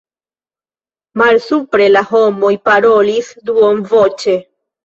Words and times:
Malsupre 1.21 1.87
la 1.93 2.03
homoj 2.13 2.51
parolis 2.71 3.31
duonvoĉe. 3.51 4.39